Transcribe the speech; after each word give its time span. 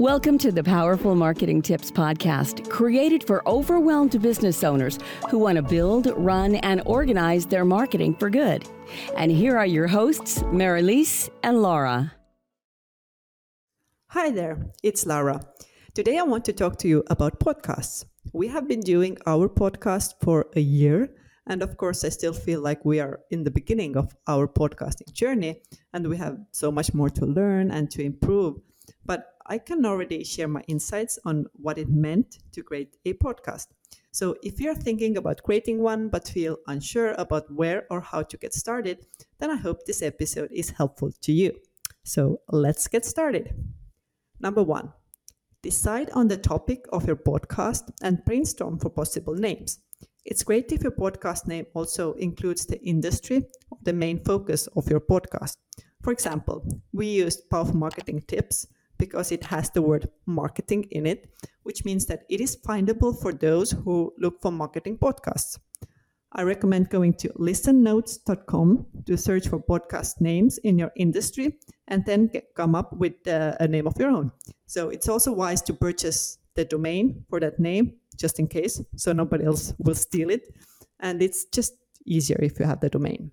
Welcome 0.00 0.38
to 0.38 0.50
the 0.50 0.64
Powerful 0.64 1.14
Marketing 1.14 1.62
Tips 1.62 1.92
Podcast, 1.92 2.68
created 2.68 3.22
for 3.24 3.48
overwhelmed 3.48 4.20
business 4.20 4.64
owners 4.64 4.98
who 5.30 5.38
want 5.38 5.54
to 5.54 5.62
build, 5.62 6.12
run, 6.16 6.56
and 6.56 6.82
organize 6.84 7.46
their 7.46 7.64
marketing 7.64 8.16
for 8.16 8.28
good. 8.28 8.68
And 9.16 9.30
here 9.30 9.56
are 9.56 9.64
your 9.64 9.86
hosts, 9.86 10.42
Mari-Liis 10.50 11.30
and 11.44 11.62
Laura. 11.62 12.12
Hi 14.08 14.32
there, 14.32 14.72
it's 14.82 15.06
Laura. 15.06 15.46
Today 15.94 16.18
I 16.18 16.24
want 16.24 16.44
to 16.46 16.52
talk 16.52 16.76
to 16.78 16.88
you 16.88 17.04
about 17.08 17.38
podcasts. 17.38 18.04
We 18.32 18.48
have 18.48 18.66
been 18.66 18.80
doing 18.80 19.16
our 19.26 19.48
podcast 19.48 20.14
for 20.20 20.46
a 20.56 20.60
year. 20.60 21.14
And 21.46 21.62
of 21.62 21.76
course, 21.76 22.02
I 22.02 22.08
still 22.08 22.32
feel 22.32 22.60
like 22.60 22.84
we 22.84 22.98
are 22.98 23.20
in 23.30 23.44
the 23.44 23.52
beginning 23.52 23.96
of 23.96 24.12
our 24.26 24.48
podcasting 24.48 25.12
journey 25.12 25.62
and 25.92 26.08
we 26.08 26.16
have 26.16 26.38
so 26.50 26.72
much 26.72 26.92
more 26.94 27.10
to 27.10 27.24
learn 27.24 27.70
and 27.70 27.88
to 27.92 28.02
improve. 28.02 28.56
But 29.06 29.33
I 29.46 29.58
can 29.58 29.84
already 29.84 30.24
share 30.24 30.48
my 30.48 30.62
insights 30.68 31.18
on 31.24 31.46
what 31.52 31.78
it 31.78 31.88
meant 31.88 32.38
to 32.52 32.62
create 32.62 32.96
a 33.04 33.12
podcast. 33.14 33.66
So, 34.10 34.36
if 34.42 34.60
you're 34.60 34.74
thinking 34.74 35.16
about 35.16 35.42
creating 35.42 35.82
one 35.82 36.08
but 36.08 36.28
feel 36.28 36.56
unsure 36.66 37.12
about 37.18 37.52
where 37.52 37.86
or 37.90 38.00
how 38.00 38.22
to 38.22 38.36
get 38.36 38.54
started, 38.54 39.04
then 39.38 39.50
I 39.50 39.56
hope 39.56 39.84
this 39.84 40.02
episode 40.02 40.50
is 40.52 40.70
helpful 40.70 41.12
to 41.20 41.32
you. 41.32 41.52
So, 42.04 42.40
let's 42.50 42.88
get 42.88 43.04
started. 43.04 43.54
Number 44.40 44.62
one, 44.62 44.92
decide 45.62 46.10
on 46.10 46.28
the 46.28 46.36
topic 46.36 46.86
of 46.92 47.06
your 47.06 47.16
podcast 47.16 47.90
and 48.02 48.24
brainstorm 48.24 48.78
for 48.78 48.88
possible 48.88 49.34
names. 49.34 49.80
It's 50.24 50.42
great 50.42 50.72
if 50.72 50.82
your 50.82 50.92
podcast 50.92 51.46
name 51.46 51.66
also 51.74 52.14
includes 52.14 52.64
the 52.64 52.80
industry 52.82 53.46
or 53.70 53.78
the 53.82 53.92
main 53.92 54.24
focus 54.24 54.68
of 54.74 54.88
your 54.88 55.00
podcast. 55.00 55.56
For 56.02 56.12
example, 56.12 56.66
we 56.92 57.06
used 57.06 57.48
Powerful 57.50 57.76
Marketing 57.76 58.22
Tips 58.26 58.66
because 59.04 59.30
it 59.32 59.44
has 59.44 59.68
the 59.70 59.82
word 59.82 60.08
marketing 60.24 60.84
in 60.90 61.04
it, 61.06 61.28
which 61.62 61.84
means 61.84 62.06
that 62.06 62.22
it 62.30 62.40
is 62.40 62.56
findable 62.56 63.12
for 63.20 63.32
those 63.32 63.70
who 63.70 64.12
look 64.18 64.40
for 64.40 64.50
marketing 64.50 64.96
podcasts. 64.96 65.58
I 66.32 66.42
recommend 66.42 66.88
going 66.90 67.14
to 67.14 67.28
listennotes.com 67.48 68.86
to 69.06 69.16
search 69.16 69.46
for 69.48 69.60
podcast 69.60 70.20
names 70.20 70.58
in 70.58 70.78
your 70.78 70.90
industry 70.96 71.58
and 71.86 72.04
then 72.06 72.28
get, 72.28 72.54
come 72.56 72.74
up 72.74 72.92
with 72.94 73.16
uh, 73.28 73.54
a 73.60 73.68
name 73.68 73.86
of 73.86 73.94
your 74.00 74.10
own. 74.10 74.32
So 74.66 74.88
it's 74.88 75.08
also 75.08 75.32
wise 75.32 75.62
to 75.62 75.74
purchase 75.74 76.38
the 76.56 76.64
domain 76.64 77.24
for 77.28 77.40
that 77.40 77.60
name 77.60 77.94
just 78.16 78.38
in 78.38 78.48
case, 78.48 78.80
so 78.96 79.12
nobody 79.12 79.44
else 79.44 79.74
will 79.78 79.94
steal 79.94 80.30
it. 80.30 80.48
And 81.00 81.22
it's 81.22 81.44
just 81.44 81.74
easier 82.06 82.38
if 82.42 82.58
you 82.58 82.66
have 82.66 82.80
the 82.80 82.88
domain. 82.88 83.30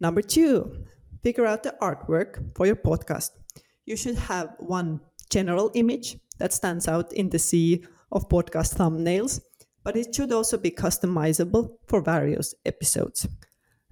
Number 0.00 0.22
two, 0.22 0.84
figure 1.22 1.46
out 1.46 1.62
the 1.62 1.74
artwork 1.82 2.56
for 2.56 2.66
your 2.66 2.76
podcast 2.76 3.30
you 3.86 3.96
should 3.96 4.18
have 4.18 4.54
one 4.58 5.00
general 5.30 5.70
image 5.74 6.18
that 6.38 6.52
stands 6.52 6.86
out 6.86 7.12
in 7.12 7.30
the 7.30 7.38
sea 7.38 7.84
of 8.12 8.28
podcast 8.28 8.76
thumbnails, 8.76 9.40
but 9.82 9.96
it 9.96 10.14
should 10.14 10.32
also 10.32 10.58
be 10.58 10.70
customizable 10.70 11.70
for 11.86 12.02
various 12.02 12.54
episodes. 12.64 13.26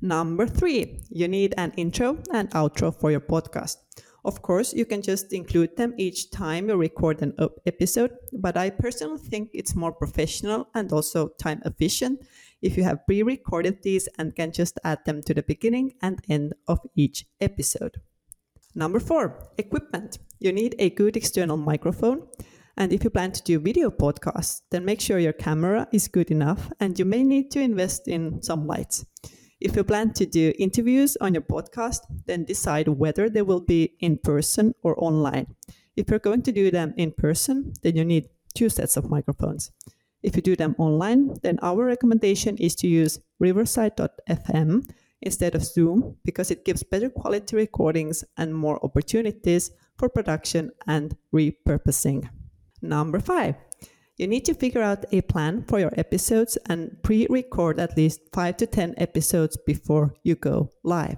Number 0.00 0.46
three, 0.46 1.00
you 1.08 1.28
need 1.28 1.54
an 1.56 1.72
intro 1.76 2.18
and 2.32 2.50
outro 2.50 2.94
for 2.94 3.10
your 3.10 3.20
podcast. 3.20 3.76
Of 4.24 4.42
course, 4.42 4.72
you 4.72 4.86
can 4.86 5.02
just 5.02 5.32
include 5.32 5.76
them 5.76 5.94
each 5.98 6.30
time 6.30 6.68
you 6.68 6.76
record 6.76 7.22
an 7.22 7.34
episode, 7.66 8.10
but 8.32 8.56
I 8.56 8.70
personally 8.70 9.18
think 9.18 9.50
it's 9.52 9.76
more 9.76 9.92
professional 9.92 10.66
and 10.74 10.92
also 10.92 11.28
time 11.38 11.62
efficient 11.64 12.26
if 12.62 12.76
you 12.76 12.84
have 12.84 13.04
pre 13.06 13.22
recorded 13.22 13.82
these 13.82 14.08
and 14.18 14.34
can 14.34 14.50
just 14.50 14.80
add 14.82 15.04
them 15.04 15.22
to 15.22 15.34
the 15.34 15.42
beginning 15.42 15.94
and 16.00 16.24
end 16.28 16.54
of 16.66 16.80
each 16.96 17.26
episode. 17.40 18.00
Number 18.74 18.98
four, 18.98 19.50
equipment. 19.58 20.18
You 20.40 20.52
need 20.52 20.74
a 20.78 20.90
good 20.90 21.16
external 21.16 21.56
microphone. 21.56 22.26
And 22.76 22.92
if 22.92 23.04
you 23.04 23.10
plan 23.10 23.30
to 23.32 23.42
do 23.42 23.60
video 23.60 23.90
podcasts, 23.90 24.62
then 24.70 24.84
make 24.84 25.00
sure 25.00 25.18
your 25.18 25.32
camera 25.32 25.86
is 25.92 26.08
good 26.08 26.30
enough 26.30 26.72
and 26.80 26.98
you 26.98 27.04
may 27.04 27.22
need 27.22 27.52
to 27.52 27.60
invest 27.60 28.08
in 28.08 28.42
some 28.42 28.66
lights. 28.66 29.06
If 29.60 29.76
you 29.76 29.84
plan 29.84 30.12
to 30.14 30.26
do 30.26 30.52
interviews 30.58 31.16
on 31.20 31.34
your 31.34 31.42
podcast, 31.42 32.00
then 32.26 32.44
decide 32.44 32.88
whether 32.88 33.30
they 33.30 33.42
will 33.42 33.60
be 33.60 33.94
in 34.00 34.18
person 34.18 34.74
or 34.82 34.94
online. 35.02 35.46
If 35.96 36.10
you're 36.10 36.18
going 36.18 36.42
to 36.42 36.52
do 36.52 36.72
them 36.72 36.94
in 36.96 37.12
person, 37.12 37.74
then 37.82 37.96
you 37.96 38.04
need 38.04 38.28
two 38.54 38.68
sets 38.68 38.96
of 38.96 39.08
microphones. 39.08 39.70
If 40.24 40.34
you 40.34 40.42
do 40.42 40.56
them 40.56 40.74
online, 40.78 41.36
then 41.42 41.58
our 41.62 41.84
recommendation 41.84 42.56
is 42.56 42.74
to 42.76 42.88
use 42.88 43.20
riverside.fm 43.38 44.82
instead 45.22 45.54
of 45.54 45.64
Zoom 45.64 46.16
because 46.24 46.50
it 46.50 46.64
gives 46.64 46.82
better 46.82 47.08
quality 47.08 47.56
recordings 47.56 48.24
and 48.36 48.54
more 48.54 48.84
opportunities 48.84 49.70
for 49.98 50.08
production 50.08 50.70
and 50.86 51.16
repurposing. 51.32 52.28
Number 52.82 53.20
five, 53.20 53.54
you 54.16 54.26
need 54.26 54.44
to 54.44 54.54
figure 54.54 54.82
out 54.82 55.04
a 55.10 55.22
plan 55.22 55.64
for 55.64 55.80
your 55.80 55.92
episodes 55.96 56.56
and 56.68 56.96
pre 57.02 57.26
record 57.28 57.80
at 57.80 57.96
least 57.96 58.20
5 58.32 58.56
to 58.58 58.66
10 58.66 58.94
episodes 58.96 59.56
before 59.66 60.14
you 60.22 60.36
go 60.36 60.70
live. 60.84 61.16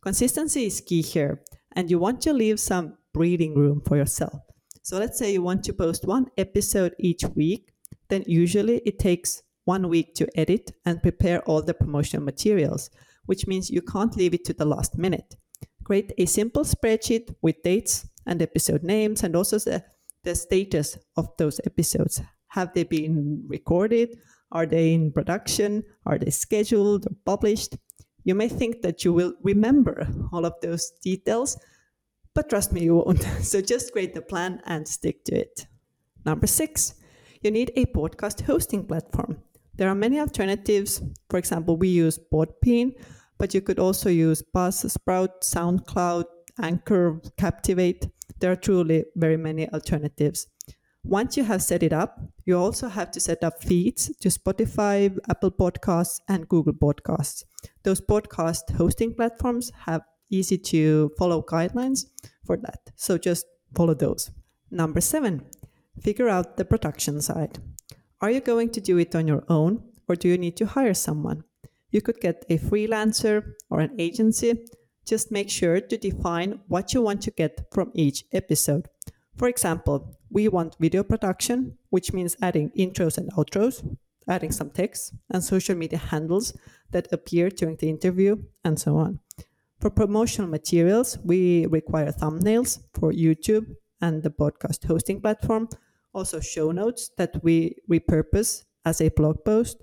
Consistency 0.00 0.66
is 0.66 0.80
key 0.80 1.02
here, 1.02 1.42
and 1.76 1.90
you 1.90 1.98
want 1.98 2.22
to 2.22 2.32
leave 2.32 2.58
some 2.58 2.96
breathing 3.12 3.54
room 3.54 3.82
for 3.86 3.96
yourself. 3.96 4.40
So 4.82 4.98
let's 4.98 5.18
say 5.18 5.32
you 5.32 5.42
want 5.42 5.64
to 5.64 5.74
post 5.74 6.06
one 6.06 6.30
episode 6.38 6.94
each 6.98 7.24
week, 7.34 7.72
then 8.08 8.24
usually 8.26 8.78
it 8.86 8.98
takes 8.98 9.42
one 9.64 9.88
week 9.88 10.14
to 10.14 10.26
edit 10.38 10.72
and 10.86 11.02
prepare 11.02 11.42
all 11.42 11.62
the 11.62 11.74
promotional 11.74 12.24
materials 12.24 12.88
which 13.30 13.46
means 13.46 13.70
you 13.70 13.80
can't 13.80 14.16
leave 14.16 14.34
it 14.34 14.44
to 14.44 14.52
the 14.52 14.64
last 14.64 14.98
minute. 14.98 15.36
Create 15.84 16.12
a 16.18 16.26
simple 16.26 16.64
spreadsheet 16.64 17.32
with 17.42 17.62
dates 17.62 18.08
and 18.26 18.42
episode 18.42 18.82
names 18.82 19.22
and 19.22 19.36
also 19.36 19.56
the, 19.56 19.84
the 20.24 20.34
status 20.34 20.98
of 21.16 21.28
those 21.38 21.60
episodes. 21.64 22.20
Have 22.48 22.74
they 22.74 22.82
been 22.82 23.44
recorded? 23.46 24.18
Are 24.50 24.66
they 24.66 24.94
in 24.94 25.12
production? 25.12 25.84
Are 26.06 26.18
they 26.18 26.30
scheduled 26.30 27.06
or 27.06 27.14
published? 27.24 27.76
You 28.24 28.34
may 28.34 28.48
think 28.48 28.82
that 28.82 29.04
you 29.04 29.12
will 29.12 29.34
remember 29.44 30.08
all 30.32 30.44
of 30.44 30.54
those 30.60 30.90
details, 31.00 31.56
but 32.34 32.50
trust 32.50 32.72
me, 32.72 32.82
you 32.82 32.96
won't. 32.96 33.24
So 33.42 33.60
just 33.60 33.92
create 33.92 34.12
the 34.12 34.22
plan 34.22 34.60
and 34.66 34.88
stick 34.88 35.24
to 35.26 35.38
it. 35.38 35.68
Number 36.24 36.48
six, 36.48 36.96
you 37.42 37.52
need 37.52 37.70
a 37.76 37.86
podcast 37.86 38.40
hosting 38.40 38.84
platform. 38.84 39.40
There 39.76 39.88
are 39.88 39.94
many 39.94 40.18
alternatives. 40.18 41.00
For 41.30 41.38
example, 41.38 41.76
we 41.76 41.88
use 41.88 42.18
Podbean, 42.18 42.92
but 43.40 43.54
you 43.54 43.62
could 43.62 43.78
also 43.78 44.10
use 44.10 44.42
Buzzsprout, 44.54 45.40
SoundCloud, 45.42 46.24
Anchor, 46.60 47.22
Captivate. 47.38 48.06
There 48.38 48.52
are 48.52 48.56
truly 48.56 49.06
very 49.16 49.38
many 49.38 49.66
alternatives. 49.70 50.46
Once 51.04 51.38
you 51.38 51.44
have 51.44 51.62
set 51.62 51.82
it 51.82 51.94
up, 51.94 52.20
you 52.44 52.58
also 52.58 52.86
have 52.88 53.10
to 53.12 53.18
set 53.18 53.42
up 53.42 53.64
feeds 53.64 54.14
to 54.20 54.28
Spotify, 54.28 55.16
Apple 55.30 55.50
Podcasts, 55.50 56.20
and 56.28 56.46
Google 56.50 56.74
Podcasts. 56.74 57.44
Those 57.82 58.02
podcast 58.02 58.76
hosting 58.76 59.14
platforms 59.14 59.72
have 59.86 60.02
easy 60.30 60.58
to 60.58 61.10
follow 61.18 61.42
guidelines 61.42 62.04
for 62.44 62.58
that. 62.58 62.90
So 62.96 63.16
just 63.16 63.46
follow 63.74 63.94
those. 63.94 64.30
Number 64.70 65.00
seven, 65.00 65.46
figure 65.98 66.28
out 66.28 66.58
the 66.58 66.66
production 66.66 67.22
side. 67.22 67.58
Are 68.20 68.30
you 68.30 68.40
going 68.42 68.68
to 68.72 68.82
do 68.82 68.98
it 68.98 69.14
on 69.14 69.26
your 69.26 69.44
own 69.48 69.82
or 70.06 70.14
do 70.14 70.28
you 70.28 70.36
need 70.36 70.58
to 70.58 70.66
hire 70.66 70.92
someone? 70.92 71.44
You 71.90 72.00
could 72.00 72.20
get 72.20 72.44
a 72.48 72.58
freelancer 72.58 73.54
or 73.68 73.80
an 73.80 73.94
agency. 73.98 74.66
Just 75.06 75.32
make 75.32 75.50
sure 75.50 75.80
to 75.80 75.96
define 75.96 76.60
what 76.68 76.94
you 76.94 77.02
want 77.02 77.22
to 77.22 77.30
get 77.30 77.66
from 77.72 77.90
each 77.94 78.24
episode. 78.32 78.88
For 79.36 79.48
example, 79.48 80.16
we 80.30 80.48
want 80.48 80.76
video 80.78 81.02
production, 81.02 81.78
which 81.90 82.12
means 82.12 82.36
adding 82.40 82.70
intros 82.78 83.18
and 83.18 83.32
outros, 83.32 83.82
adding 84.28 84.52
some 84.52 84.70
text, 84.70 85.14
and 85.30 85.42
social 85.42 85.74
media 85.74 85.98
handles 85.98 86.56
that 86.90 87.12
appear 87.12 87.50
during 87.50 87.76
the 87.76 87.88
interview, 87.88 88.36
and 88.64 88.78
so 88.78 88.96
on. 88.96 89.18
For 89.80 89.90
promotional 89.90 90.50
materials, 90.50 91.18
we 91.24 91.66
require 91.66 92.12
thumbnails 92.12 92.80
for 92.94 93.12
YouTube 93.12 93.74
and 94.00 94.22
the 94.22 94.30
podcast 94.30 94.84
hosting 94.86 95.20
platform, 95.20 95.68
also 96.12 96.38
show 96.38 96.70
notes 96.70 97.10
that 97.16 97.42
we 97.42 97.76
repurpose 97.90 98.64
as 98.84 99.00
a 99.00 99.08
blog 99.08 99.44
post, 99.44 99.82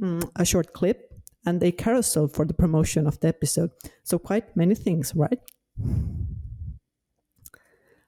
mm, 0.00 0.28
a 0.36 0.44
short 0.44 0.72
clip, 0.72 1.13
and 1.46 1.62
a 1.62 1.72
carousel 1.72 2.28
for 2.28 2.44
the 2.44 2.54
promotion 2.54 3.06
of 3.06 3.20
the 3.20 3.28
episode. 3.28 3.70
So, 4.02 4.18
quite 4.18 4.56
many 4.56 4.74
things, 4.74 5.14
right? 5.14 5.40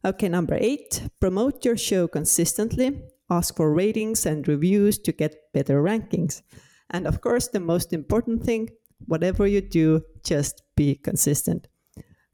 Okay, 0.05 0.29
number 0.29 0.57
eight 0.61 1.03
promote 1.21 1.65
your 1.65 1.77
show 1.77 2.07
consistently, 2.07 3.03
ask 3.29 3.57
for 3.57 3.73
ratings 3.73 4.25
and 4.25 4.47
reviews 4.47 4.99
to 4.99 5.13
get 5.13 5.53
better 5.53 5.83
rankings. 5.83 6.43
And 6.91 7.07
of 7.07 7.21
course, 7.21 7.49
the 7.49 7.61
most 7.61 7.93
important 7.93 8.45
thing 8.45 8.71
whatever 9.05 9.47
you 9.47 9.61
do, 9.61 10.03
just 10.25 10.63
be 10.77 10.95
consistent. 10.95 11.69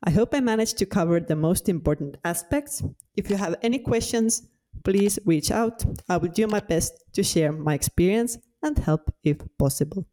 I 0.04 0.10
hope 0.10 0.34
I 0.34 0.40
managed 0.40 0.78
to 0.78 0.86
cover 0.86 1.20
the 1.20 1.36
most 1.36 1.68
important 1.68 2.16
aspects. 2.24 2.82
If 3.16 3.30
you 3.30 3.36
have 3.36 3.56
any 3.62 3.78
questions, 3.78 4.42
please 4.84 5.18
reach 5.24 5.50
out. 5.50 5.84
I 6.08 6.16
will 6.16 6.28
do 6.28 6.46
my 6.46 6.60
best 6.60 7.04
to 7.12 7.22
share 7.22 7.52
my 7.52 7.74
experience 7.74 8.38
and 8.62 8.78
help 8.78 9.12
if 9.22 9.38
possible. 9.58 10.06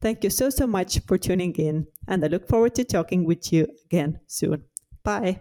Thank 0.00 0.24
you 0.24 0.30
so, 0.30 0.50
so 0.50 0.66
much 0.66 1.00
for 1.06 1.18
tuning 1.18 1.54
in, 1.54 1.86
and 2.08 2.24
I 2.24 2.28
look 2.28 2.48
forward 2.48 2.74
to 2.76 2.84
talking 2.84 3.24
with 3.24 3.52
you 3.52 3.68
again 3.84 4.20
soon. 4.26 4.64
Bye. 5.02 5.40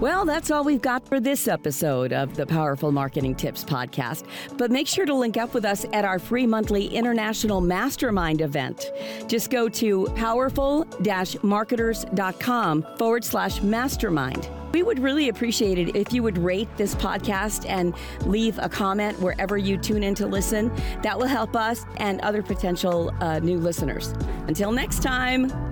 Well, 0.00 0.24
that's 0.24 0.50
all 0.50 0.64
we've 0.64 0.82
got 0.82 1.06
for 1.06 1.20
this 1.20 1.46
episode 1.46 2.12
of 2.12 2.36
the 2.36 2.44
Powerful 2.44 2.92
Marketing 2.92 3.34
Tips 3.34 3.64
podcast. 3.64 4.26
But 4.58 4.70
make 4.70 4.88
sure 4.88 5.06
to 5.06 5.14
link 5.14 5.36
up 5.36 5.54
with 5.54 5.64
us 5.64 5.86
at 5.92 6.04
our 6.04 6.18
free 6.18 6.46
monthly 6.46 6.86
international 6.86 7.60
mastermind 7.60 8.40
event. 8.40 8.90
Just 9.28 9.50
go 9.50 9.68
to 9.68 10.06
powerful 10.16 10.86
marketers.com 11.42 12.86
forward 12.98 13.24
slash 13.24 13.62
mastermind. 13.62 14.48
We 14.72 14.82
would 14.82 14.98
really 14.98 15.28
appreciate 15.28 15.78
it 15.78 15.94
if 15.94 16.12
you 16.12 16.22
would 16.22 16.38
rate 16.38 16.68
this 16.76 16.94
podcast 16.94 17.68
and 17.68 17.94
leave 18.26 18.58
a 18.58 18.68
comment 18.68 19.20
wherever 19.20 19.58
you 19.58 19.76
tune 19.76 20.02
in 20.02 20.14
to 20.16 20.26
listen. 20.26 20.72
That 21.02 21.18
will 21.18 21.26
help 21.26 21.54
us 21.56 21.84
and 21.98 22.20
other 22.22 22.42
potential 22.42 23.12
uh, 23.20 23.38
new 23.40 23.58
listeners. 23.58 24.14
Until 24.46 24.72
next 24.72 25.02
time. 25.02 25.71